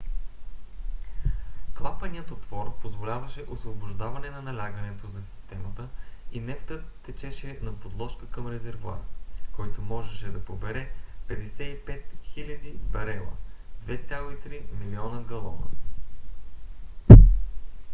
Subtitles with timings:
[1.77, 5.87] клапанният отвор позволяваше освобождаване на налягането за системата
[6.31, 8.99] и нефтът течеше на подложка към резервоар
[9.51, 10.91] който може да побере
[11.27, 12.01] 55
[12.37, 13.33] 000 барела
[13.87, 15.67] 2,3 милиона галона